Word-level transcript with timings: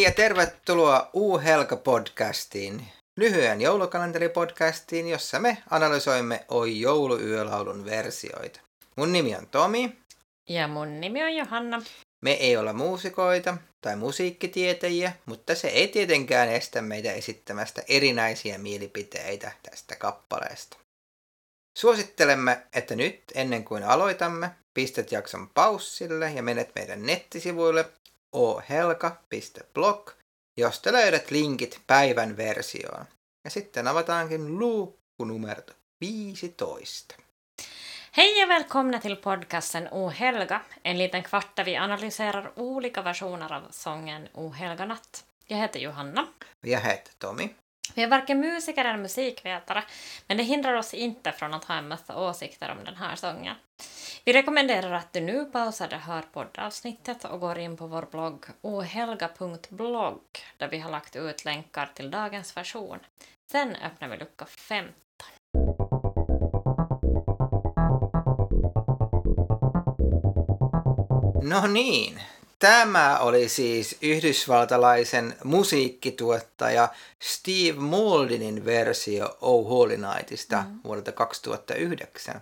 Hei 0.00 0.04
ja 0.04 0.12
tervetuloa 0.12 1.10
U-Helka-podcastiin, 1.14 2.82
lyhyen 3.16 3.60
joulukalenteripodcastiin, 3.60 5.08
jossa 5.08 5.38
me 5.38 5.58
analysoimme 5.70 6.44
Oi 6.48 6.80
jouluyölaulun 6.80 7.84
versioita. 7.84 8.60
Mun 8.96 9.12
nimi 9.12 9.36
on 9.36 9.46
Tomi. 9.46 9.96
Ja 10.48 10.68
mun 10.68 11.00
nimi 11.00 11.22
on 11.22 11.36
Johanna. 11.36 11.82
Me 12.24 12.32
ei 12.32 12.56
olla 12.56 12.72
muusikoita 12.72 13.56
tai 13.80 13.96
musiikkitietäjiä, 13.96 15.12
mutta 15.26 15.54
se 15.54 15.68
ei 15.68 15.88
tietenkään 15.88 16.48
estä 16.48 16.82
meitä 16.82 17.12
esittämästä 17.12 17.82
erinäisiä 17.88 18.58
mielipiteitä 18.58 19.52
tästä 19.62 19.96
kappaleesta. 19.96 20.76
Suosittelemme, 21.78 22.62
että 22.72 22.96
nyt 22.96 23.22
ennen 23.34 23.64
kuin 23.64 23.84
aloitamme, 23.84 24.50
pistät 24.74 25.12
jakson 25.12 25.50
paussille 25.54 26.30
ja 26.30 26.42
menet 26.42 26.72
meidän 26.74 27.06
nettisivuille 27.06 27.84
ohelka.blog, 28.32 30.10
josta 30.56 30.92
löydät 30.92 31.30
linkit 31.30 31.80
päivän 31.86 32.36
versioon. 32.36 33.04
Ja 33.44 33.50
sitten 33.50 33.88
avataankin 33.88 34.58
luukku 34.58 35.24
numero 35.24 35.62
15. 36.00 36.68
Hej 38.12 38.44
och 38.44 38.50
välkomna 38.50 39.00
till 39.00 39.16
podcasten 39.16 39.88
O 39.92 40.08
helga, 40.08 40.60
en 40.82 40.98
liten 40.98 41.22
kvart 41.22 41.56
där 41.56 41.64
vi 41.64 41.76
analyserar 41.76 42.52
olika 42.56 43.02
versioner 43.02 43.52
av 43.52 43.62
sången 43.70 44.28
O 44.34 44.50
helga 44.50 44.86
natt. 44.86 45.24
Jag 45.46 45.58
heter 45.58 45.80
Johanna. 45.80 46.26
Jag 46.60 46.80
heter 46.80 47.12
Tommy. 47.18 47.48
Vi 47.94 48.02
är 48.02 48.08
varken 48.08 48.40
musiker 48.40 48.84
eller 48.84 48.98
musikvetare, 48.98 49.84
men 50.26 50.36
det 50.36 50.42
hindrar 50.42 50.74
oss 50.74 50.94
inte 50.94 51.32
från 51.32 51.54
att 51.54 51.64
ha 51.64 51.74
en 51.74 51.88
massa 51.88 52.16
åsikter 52.18 52.70
om 52.78 52.84
den 52.84 52.96
här 52.96 53.16
sången. 53.16 53.54
Vi 54.24 54.32
rekommenderar 54.32 54.92
att 54.92 55.12
du 55.12 55.20
nu 55.20 55.44
pausar 55.44 55.88
det 55.88 55.96
här 55.96 56.24
poddavsnittet 56.32 57.24
och 57.24 57.40
går 57.40 57.58
in 57.58 57.76
på 57.76 57.86
vår 57.86 58.06
blogg 58.10 58.44
ohelga.blogg 58.60 60.20
där 60.56 60.68
vi 60.68 60.78
har 60.78 60.90
lagt 60.90 61.16
ut 61.16 61.44
länkar 61.44 61.90
till 61.94 62.10
dagens 62.10 62.56
version. 62.56 62.98
Sen 63.52 63.76
öppnar 63.76 64.08
vi 64.08 64.16
lucka 64.16 64.46
15. 64.46 64.94
No 71.42 71.66
niin, 71.66 72.20
tämä 72.60 73.18
oli 73.18 73.48
siis 73.48 73.96
yhdysvaltalaisen 74.02 75.36
musiikkituottaja 75.44 76.88
Steve 77.22 77.78
Mouldinin 77.78 78.64
versio 78.64 79.38
Oh 79.40 79.68
Holy 79.68 79.96
Nightista 79.96 80.64
mm. 80.68 80.80
vuodelta 80.84 81.12
2009. 81.12 82.40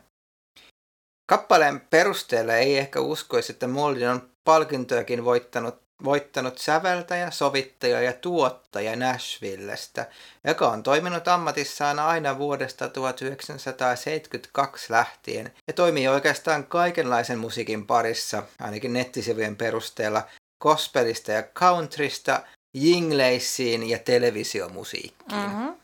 Kappaleen 1.26 1.80
perusteella 1.80 2.54
ei 2.54 2.78
ehkä 2.78 3.00
uskoisi, 3.00 3.52
että 3.52 3.66
Mouldin 3.66 4.08
on 4.08 4.30
palkintojakin 4.44 5.24
voittanut, 5.24 5.87
voittanut 6.04 6.58
säveltäjä, 6.58 7.30
sovittaja 7.30 8.00
ja 8.00 8.12
tuottaja 8.12 8.96
Nashvillestä, 8.96 10.06
joka 10.44 10.68
on 10.68 10.82
toiminut 10.82 11.28
ammatissaan 11.28 11.98
aina 11.98 12.38
vuodesta 12.38 12.88
1972 12.88 14.92
lähtien 14.92 15.52
ja 15.66 15.72
toimii 15.72 16.08
oikeastaan 16.08 16.66
kaikenlaisen 16.66 17.38
musiikin 17.38 17.86
parissa, 17.86 18.42
ainakin 18.60 18.92
nettisivujen 18.92 19.56
perusteella, 19.56 20.22
gospelista 20.60 21.32
ja 21.32 21.42
countrysta, 21.42 22.42
jingleissiin 22.74 23.90
ja 23.90 23.98
televisiomusiikkiin. 23.98 25.40
Mm-hmm. 25.40 25.74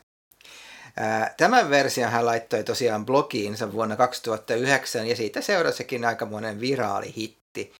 Tämän 1.37 1.69
version 1.69 2.11
hän 2.11 2.25
laittoi 2.25 2.63
tosiaan 2.63 3.05
blogiinsa 3.05 3.71
vuonna 3.71 3.95
2009 3.95 5.07
ja 5.07 5.15
siitä 5.15 5.41
seurasikin 5.41 6.05
aikamoinen 6.05 6.59
viraali 6.59 7.13
hitti. 7.17 7.73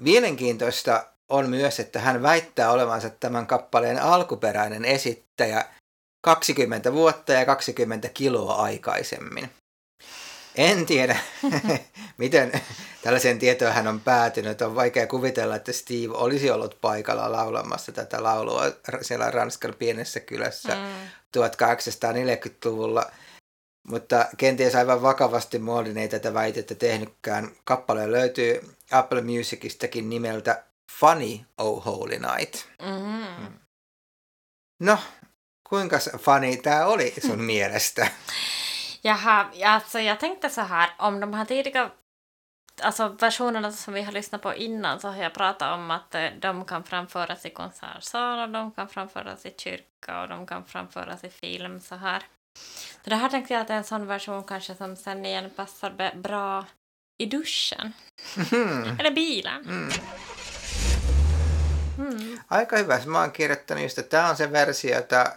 Mielenkiintoista 0.00 1.06
on 1.32 1.50
myös, 1.50 1.80
että 1.80 2.00
hän 2.00 2.22
väittää 2.22 2.70
olevansa 2.70 3.10
tämän 3.10 3.46
kappaleen 3.46 4.02
alkuperäinen 4.02 4.84
esittäjä 4.84 5.64
20 6.22 6.92
vuotta 6.92 7.32
ja 7.32 7.46
20 7.46 8.08
kiloa 8.08 8.54
aikaisemmin. 8.54 9.50
En 10.56 10.86
tiedä, 10.86 11.16
miten 12.18 12.52
tällaisen 13.02 13.38
tietoon 13.38 13.72
hän 13.72 13.88
on 13.88 14.00
päätynyt. 14.00 14.62
On 14.62 14.74
vaikea 14.74 15.06
kuvitella, 15.06 15.56
että 15.56 15.72
Steve 15.72 16.14
olisi 16.14 16.50
ollut 16.50 16.78
paikalla 16.80 17.32
laulamassa 17.32 17.92
tätä 17.92 18.22
laulua 18.22 18.62
siellä 19.02 19.30
Ranskan 19.30 19.74
pienessä 19.78 20.20
kylässä 20.20 20.74
mm. 20.74 21.08
1840-luvulla. 21.38 23.10
Mutta 23.88 24.26
kenties 24.36 24.74
aivan 24.74 25.02
vakavasti 25.02 25.58
Moldin 25.58 25.98
ei 25.98 26.08
tätä 26.08 26.34
väitettä 26.34 26.74
tehnytkään. 26.74 27.50
Kappale 27.64 28.12
löytyy 28.12 28.74
Apple 28.90 29.20
Musicistakin 29.20 30.10
nimeltä 30.10 30.64
Funny 31.00 31.44
Oh 31.58 31.84
Holy 31.84 32.18
Night. 32.18 32.68
Mm-hmm. 32.78 33.26
Mm. 33.40 33.52
No, 34.80 34.98
kuinka 35.68 35.98
funny 36.18 36.56
tämä 36.56 36.86
oli 36.86 37.14
sun 37.26 37.42
mielestä? 37.42 38.08
Jaha, 39.04 39.50
alltså 39.64 40.00
jag 40.00 40.20
tänkte 40.20 40.48
så 40.48 40.60
här, 40.60 40.90
om 40.98 41.20
de 41.20 41.34
här 41.34 41.44
tidiga 41.44 41.90
alltså 42.82 43.08
versionerna 43.08 43.72
som 43.72 43.94
vi 43.94 44.02
har 44.02 44.12
lyssnat 44.12 44.42
på 44.42 44.54
innan 44.54 45.00
så 45.00 45.08
har 45.08 45.22
jag 45.22 45.34
pratat 45.34 45.74
om 45.74 45.90
att 45.90 46.14
eh, 46.14 46.30
de 46.40 46.64
kan 46.64 46.84
framföras 46.84 47.46
i 47.46 47.50
konsertsalar, 47.50 48.48
de 48.48 48.72
kan 48.72 48.88
framföras 48.88 49.46
i 49.46 49.54
kyrka 49.58 50.22
och 50.22 50.28
de 50.28 50.46
kan 50.46 50.64
framföras 50.64 51.24
i 51.24 51.30
film 51.30 51.80
så 51.80 51.94
här. 51.94 52.22
Så 53.04 53.10
det 53.10 53.16
här 53.16 53.28
tänkte 53.28 53.54
jag 53.54 53.60
att 53.60 53.70
en 53.70 53.84
sån 53.84 54.06
version 54.06 54.44
kanske 54.44 54.74
som 54.74 54.96
sen 54.96 55.26
igen 55.26 55.50
passar 55.56 56.14
bra 56.14 56.66
i 57.18 57.26
duschen. 57.26 57.92
Mm. 58.52 58.96
Eller 58.98 59.10
bilen. 59.10 59.64
Mm. 59.64 59.90
Aika 62.52 62.76
hyvä. 62.76 63.00
Mä 63.06 63.20
oon 63.20 63.32
kirjoittanut 63.32 63.82
just, 63.82 63.98
että 63.98 64.10
tämä 64.10 64.28
on 64.28 64.36
se 64.36 64.52
versio, 64.52 64.96
jota 64.96 65.36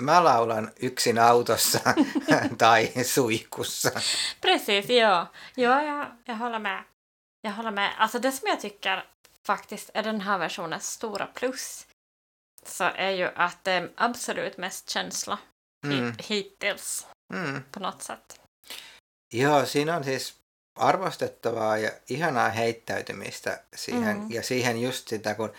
mä 0.00 0.24
laulan 0.24 0.72
yksin 0.82 1.18
autossa 1.18 1.80
tai 2.58 2.92
suihkussa. 3.04 3.90
Precis, 4.40 4.88
ja. 4.88 5.26
Ja, 5.56 5.82
jag, 5.82 6.06
jag 6.28 6.36
håller 6.36 6.58
med. 6.58 6.84
Jag 7.44 7.52
håller 7.52 7.70
med. 7.70 7.94
Alltså 7.98 8.22
det 8.22 8.32
som 8.32 8.48
jag 8.48 8.60
tycker 8.60 9.04
faktiskt 9.46 9.90
är 9.94 10.02
den 10.02 10.20
här 10.20 10.38
versionens 10.38 10.92
stora 10.92 11.26
plus 11.26 11.86
så 12.66 12.84
är 12.84 13.10
ju 13.10 13.30
att 13.34 13.64
det 13.64 13.72
är 13.72 13.90
absolut 13.96 14.58
mest 14.58 14.90
känsla 14.90 15.38
mm. 15.86 16.14
hittills 16.18 17.06
mm. 17.34 17.62
på 17.70 17.80
något 17.80 18.02
sätt. 18.02 18.40
Joo, 19.32 19.66
siinä 19.66 19.96
on 19.96 20.04
siis 20.04 20.34
arvostettavaa 20.78 21.78
ja 21.78 21.90
ihanaa 22.08 22.48
heittäytymistä 22.48 23.60
siihen, 23.74 24.16
mm. 24.16 24.30
ja 24.30 24.42
siihen 24.42 24.82
just 24.82 25.08
sitä, 25.08 25.34
kun 25.34 25.52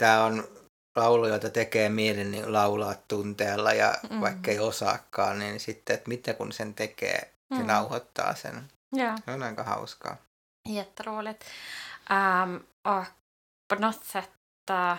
tämä 0.00 0.24
on 0.24 0.44
laulu, 0.96 1.26
jota 1.26 1.50
tekee 1.50 1.88
mieli 1.88 2.24
niin 2.24 2.52
laulaa 2.52 2.94
tunteella 3.08 3.72
ja 3.72 3.94
mm. 4.10 4.20
vaikka 4.20 4.50
ei 4.50 4.58
osaakaan, 4.58 5.38
niin 5.38 5.60
sitten, 5.60 5.94
että 5.94 6.08
mitä 6.08 6.34
kun 6.34 6.52
sen 6.52 6.74
tekee, 6.74 7.32
mm. 7.50 7.56
se 7.56 7.64
nauhoittaa 7.64 8.34
sen. 8.34 8.70
Ja. 8.96 9.18
Se 9.24 9.30
on 9.30 9.42
aika 9.42 9.62
hauskaa. 9.62 10.16
Jätteroligt. 10.68 11.44
Um, 12.10 12.54
och 12.84 13.04
på 13.68 13.74
något 13.74 14.04
sätt, 14.04 14.30
uh, 14.70 14.98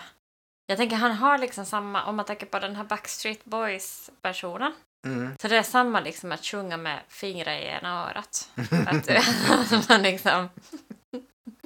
jag 0.68 0.78
tänker 0.78 0.96
han 0.96 1.12
har 1.12 1.38
liksom 1.38 1.66
samma, 1.66 2.04
om 2.04 2.16
man 2.16 2.24
tänker 2.24 2.46
på 2.46 2.58
den 2.58 2.76
här 2.76 2.84
Backstreet 2.84 3.44
Boys-versionen, 3.44 4.72
Mm. 5.06 5.36
Så 5.42 5.48
det 5.48 5.56
är 5.56 5.62
samma 5.62 6.00
liksom 6.00 6.32
att 6.32 6.44
sjunga 6.44 6.76
med 6.76 7.00
fingrar 7.08 7.52
i 7.52 7.66
ena 7.66 8.10
örat. 8.10 8.50
att 8.86 9.88
man 9.88 10.02
liksom 10.02 10.48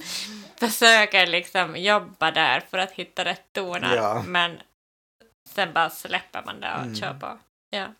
försöker 0.61 1.27
liksom 1.27 1.77
jobba 1.77 2.31
där 2.31 2.61
för 2.61 2.79
att 2.79 2.93
hitta 2.93 3.25
rätt 3.25 3.53
toner. 3.53 3.97
Ja. 3.97 4.23
Men 4.23 4.62
sen 5.55 5.73
bara 5.73 5.91
släpper 5.91 6.43
man 6.45 6.61
det 6.61 6.75
och 6.75 6.87
mm. 6.87 6.95
kör 6.95 7.15
på. 7.15 7.39
Ja. 7.71 7.93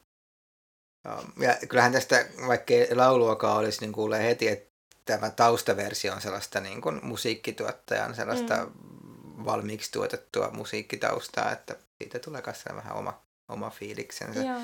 Ja, 1.05 1.23
ja 1.37 1.55
kyllähän 1.69 1.93
tästä, 1.93 2.27
vaikka 2.47 2.75
lauluakaan 2.91 3.57
olisi, 3.57 3.81
niin 3.81 3.93
kuulee 3.93 4.23
heti, 4.23 4.49
että 4.49 4.71
tämä 5.05 5.31
taustaversio 5.31 6.13
on 6.13 6.21
sellaista 6.21 6.61
niin 6.61 6.81
kuin 6.81 7.01
musiikkituottajan 7.03 8.15
sellaista 8.15 8.57
mm. 8.57 9.45
valmiiksi 9.45 9.93
tuotettua 9.93 10.51
musiikkitaustaa, 10.51 11.53
että 11.53 11.77
siitä 11.99 12.19
tulee 12.19 12.43
myös 12.47 12.65
vähän 12.75 12.97
oma, 12.97 13.23
oma 13.49 13.71
fiiliksensä. 13.71 14.41
Joo. 14.41 14.61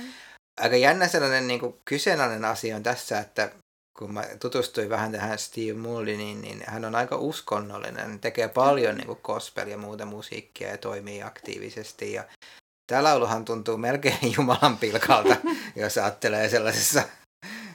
Aika 0.60 0.76
jännä 0.76 1.08
sellainen 1.08 1.46
niin 1.46 1.60
kuin 1.60 1.80
kyseenalainen 1.84 2.44
asia 2.44 2.76
on 2.76 2.82
tässä, 2.82 3.18
että 3.18 3.50
kun 3.98 4.14
mä 4.14 4.24
tutustuin 4.40 4.90
vähän 4.90 5.12
tähän 5.12 5.38
Steve 5.38 5.72
Mulliniin, 5.72 6.40
niin 6.40 6.62
hän 6.66 6.84
on 6.84 6.94
aika 6.94 7.16
uskonnollinen, 7.16 8.20
tekee 8.20 8.48
paljon 8.48 8.96
niin 8.96 9.16
gospel 9.22 9.68
ja 9.68 9.78
muuta 9.78 10.06
musiikkia 10.06 10.68
ja 10.68 10.78
toimii 10.78 11.22
aktiivisesti. 11.22 12.12
Ja 12.12 12.24
tämä 12.86 13.04
lauluhan 13.04 13.44
tuntuu 13.44 13.76
melkein 13.76 14.32
Jumalan 14.36 14.78
pilkalta, 14.78 15.36
jos 15.76 15.98
ajattelee 15.98 16.48
sellaisessa, 16.48 17.02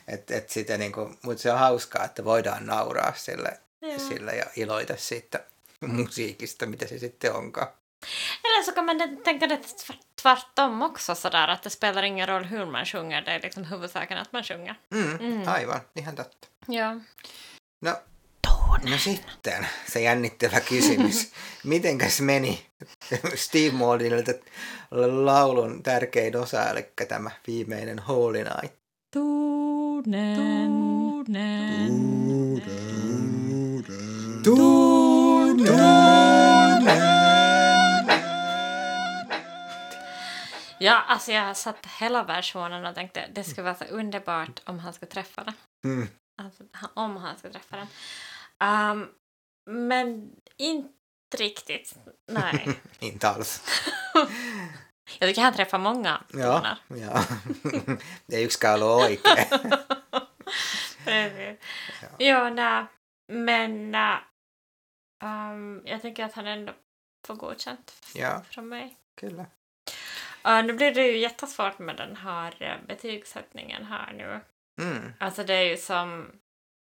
että, 0.08 0.38
että 0.38 0.54
sitä 0.54 0.78
niin 0.78 0.92
kuin, 0.92 1.18
mutta 1.24 1.42
se 1.42 1.52
on 1.52 1.60
hauskaa, 1.60 2.06
että 2.06 2.26
voidaan 2.26 2.66
nauraa 2.66 3.14
sille, 3.16 3.60
sille 3.98 4.36
ja 4.36 4.46
iloita 4.56 4.98
siitä 4.98 5.44
musiikista, 5.82 6.66
mitä 6.66 6.88
se 6.88 7.00
sitten 7.00 7.34
onkaan. 7.34 7.68
Eller 8.44 8.64
så 8.64 8.74
kan 8.74 8.86
man 8.86 8.98
tänka 9.24 9.50
det 9.50 9.66
tvärtom 10.28 10.82
också 10.82 11.16
sådär 11.16 11.48
att 11.48 11.64
det 11.64 11.70
spelar 11.70 12.04
ingen 12.04 12.28
roll 12.28 12.44
hur 12.44 12.66
man 12.66 12.86
sjunger, 12.86 13.22
det 13.22 13.32
är 13.32 13.42
liksom 13.42 13.64
huvudsaken 13.64 14.18
att 14.18 14.34
man 14.34 14.44
sjunger. 14.44 14.76
Mm, 14.92 15.18
mm. 15.20 15.48
aivan, 15.48 15.80
ihan 15.96 16.16
totta. 16.16 16.48
Joo. 16.68 17.02
No, 17.82 17.92
No 18.84 18.98
sitten, 18.98 19.68
se 19.88 20.02
jännittävä 20.02 20.60
kysymys. 20.60 21.32
Mitenkäs 21.64 22.22
meni 22.22 22.66
Steve 23.36 23.72
Maldinilta 23.72 24.32
laulun 24.92 25.84
tärkein 25.84 26.38
osa, 26.38 26.70
eli 26.70 26.86
tämä 27.08 27.32
viimeinen 27.48 28.00
Holy 28.00 28.44
Night? 28.44 28.76
Tunnen. 29.12 30.72
Tunnen. 34.44 36.07
Ja, 40.80 41.02
alltså 41.08 41.32
jag 41.32 41.58
satt 41.58 41.86
hela 41.86 42.24
versionen 42.24 42.86
och 42.86 42.96
tänkte 42.96 43.28
det 43.36 43.44
skulle 43.44 43.64
vara 43.64 43.76
så 43.76 43.86
underbart 43.86 44.62
om 44.66 44.80
han 44.80 44.94
skulle 44.94 45.12
träffa 45.12 45.44
den. 45.44 45.54
Mm. 45.86 46.08
Alltså, 46.42 46.64
om 46.94 47.18
han 47.18 47.38
skulle 47.38 47.54
träffa 47.54 47.78
den. 47.78 47.88
Ehm, 48.60 49.08
men 49.70 50.32
inte 50.58 51.38
riktigt. 51.38 51.96
Nej. 52.32 52.80
Inte 53.00 53.30
alls. 53.30 53.64
Jag 55.20 55.30
tycker 55.30 55.42
han 55.42 55.54
träffar 55.54 55.78
många 55.80 56.24
Ja, 56.34 56.78
ja. 56.88 57.24
det 58.26 58.36
är 58.36 58.42
yksi 58.46 58.60
kaalo 58.60 58.86
oikein. 58.86 59.46
Precis. 61.06 61.60
Ja, 62.18 62.50
nej. 62.50 62.86
Men 63.32 63.96
äh, 63.96 64.18
ehm, 65.24 65.82
jag 65.86 66.02
tänker 66.02 66.26
att 66.26 66.34
han 66.34 66.48
ändå 66.48 66.74
får 67.28 67.36
godkänt 67.36 67.94
Ja, 68.14 68.44
från 68.50 68.70
mig. 68.70 68.98
kyllä. 69.22 69.46
Uh, 70.48 70.66
nu 70.66 70.74
blir 70.74 70.94
det 70.94 71.08
ju 71.08 71.18
jättesvårt 71.18 71.80
med 71.80 71.98
den 71.98 72.16
här 72.16 72.62
uh, 72.62 72.88
betygssättningen 72.88 73.84
här 73.84 74.14
nu. 74.14 74.42
Mm, 74.82 75.14
Alltså 75.20 75.44
det 75.44 75.54
är 75.54 75.64
ju 75.64 75.78
som... 75.78 76.22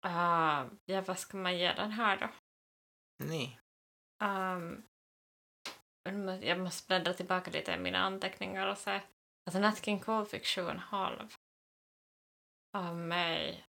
Uh, 0.06 0.66
ja, 0.86 1.02
vad 1.06 1.20
ska 1.20 1.38
man 1.38 1.58
ge 1.58 1.74
den 1.74 1.92
här 1.92 2.18
då? 2.18 2.30
niin. 3.26 3.58
Um, 4.24 4.84
jag 6.42 6.60
måste 6.60 6.88
bläddra 6.88 7.14
tillbaka 7.14 7.52
lite 7.52 7.72
i 7.72 7.78
mina 7.78 8.00
anteckningar 8.00 8.68
och 8.68 8.78
se. 8.78 9.02
Alltså 9.46 9.60
Nat 9.60 9.86
King 9.86 10.00
Cole 10.00 10.26
fick 10.26 10.46
sju 10.46 10.62
och 10.62 10.72
en 10.72 10.80
halv 10.80 11.34
av 12.78 12.98
mig. 12.98 13.66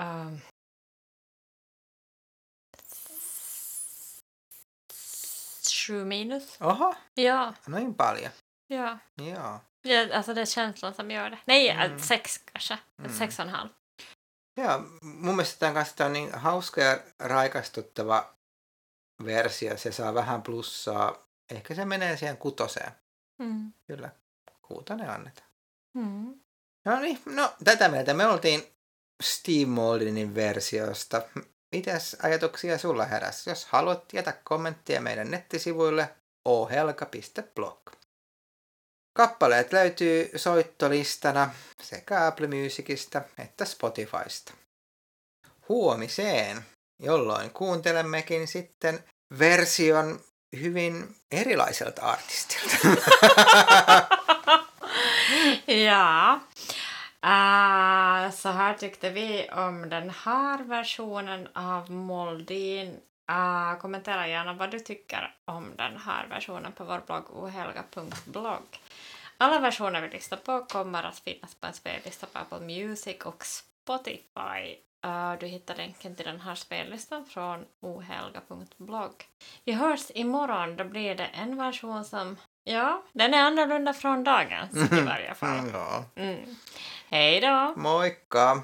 Um, 0.00 0.40
sju 5.86 6.04
minus. 6.04 6.60
Oho, 6.60 6.94
Ja, 7.14 7.54
noin 7.66 7.94
paljon. 7.94 8.30
Ja. 8.68 8.98
Joo. 9.16 9.60
ja. 9.82 10.16
Alltså 10.16 10.34
det 10.34 10.40
är 10.40 10.46
känslan 10.46 10.94
som 10.94 11.10
gör 11.10 11.30
det. 11.30 11.38
Nej, 11.46 11.70
Mm. 11.70 11.98
sex 11.98 12.38
kanske. 12.52 12.78
Mm. 12.98 13.12
Sex 13.18 13.38
och 13.38 13.44
en 13.46 13.48
halv. 13.50 13.68
Ja, 14.56 14.78
mun 15.02 15.36
mielestä 15.36 15.72
kanssa 15.72 15.96
tää 15.96 16.06
on 16.06 16.12
niin 16.12 16.32
hauska 16.34 16.80
ja 16.80 16.98
raikastuttava 17.18 18.34
versio. 19.24 19.76
Se 19.76 19.92
saa 19.92 20.14
vähän 20.14 20.42
plussaa. 20.42 21.16
Ehkä 21.50 21.74
se 21.74 21.84
menee 21.84 22.16
siihen 22.16 22.36
kutoseen. 22.36 22.92
Mm. 23.42 23.72
Kyllä, 23.86 24.10
kuutonen 24.62 25.10
annetaan. 25.10 25.48
Mm. 25.96 26.40
No 26.84 27.00
niin, 27.00 27.18
no 27.26 27.52
tätä 27.64 27.88
mieltä 27.88 28.14
me 28.14 28.26
oltiin 28.26 28.62
Steve 29.22 29.66
Maldinin 29.66 30.34
versiosta. 30.34 31.22
Mitäs 31.74 32.16
ajatuksia 32.22 32.78
sulla 32.78 33.04
heräsi? 33.04 33.50
Jos 33.50 33.64
haluat 33.66 34.12
jätä 34.12 34.32
kommenttia 34.44 35.00
meidän 35.00 35.30
nettisivuille 35.30 36.14
ohelka.blog. 36.44 37.90
Kappaleet 39.16 39.72
löytyy 39.72 40.30
soittolistana 40.36 41.50
sekä 41.82 42.26
Apple 42.26 42.46
Musicista 42.46 43.22
että 43.38 43.64
Spotifysta. 43.64 44.52
Huomiseen, 45.68 46.64
jolloin 47.02 47.50
kuuntelemmekin 47.50 48.48
sitten 48.48 49.04
version 49.38 50.20
hyvin 50.60 51.16
erilaiselta 51.32 52.02
artistilta. 52.02 52.76
ja. 55.88 56.40
Uh, 57.26 58.30
så 58.30 58.48
här 58.48 58.74
tyckte 58.74 59.10
vi 59.10 59.48
om 59.52 59.88
den 59.90 60.10
här 60.24 60.64
versionen 60.64 61.48
av 61.54 61.90
Moldin. 61.90 63.00
Uh, 63.30 63.78
kommentera 63.78 64.28
gärna 64.28 64.52
vad 64.52 64.70
du 64.70 64.80
tycker 64.80 65.34
om 65.44 65.72
den 65.76 65.96
här 65.96 66.26
versionen 66.26 66.72
på 66.72 66.84
vår 66.84 67.02
blogg 67.06 67.24
ohelga.blogg. 67.30 68.80
Alla 69.38 69.58
versioner 69.58 70.00
vi 70.00 70.08
lyssnar 70.08 70.38
på 70.38 70.64
kommer 70.64 71.02
att 71.02 71.18
finnas 71.18 71.54
på 71.54 71.66
en 71.66 71.72
spellista 71.72 72.26
på 72.26 72.38
Apple 72.38 72.60
Music 72.60 73.16
och 73.24 73.44
Spotify. 73.44 74.76
Uh, 75.06 75.34
du 75.40 75.46
hittar 75.46 75.76
länken 75.76 76.16
till 76.16 76.26
den 76.26 76.40
här 76.40 76.54
spellistan 76.54 77.24
från 77.24 77.64
ohelga.blogg. 77.80 79.24
Vi 79.64 79.72
hörs 79.72 80.10
imorgon, 80.14 80.76
då 80.76 80.84
blir 80.84 81.14
det 81.14 81.26
en 81.26 81.56
version 81.56 82.04
som, 82.04 82.36
ja, 82.64 83.02
den 83.12 83.34
är 83.34 83.42
annorlunda 83.42 83.92
från 83.92 84.24
dagens 84.24 84.92
i 84.92 85.00
varje 85.00 85.34
fall. 85.34 85.72
Mm. 86.16 86.56
Hej 87.08 87.40
då! 87.40 87.74
Moikka! 87.76 88.62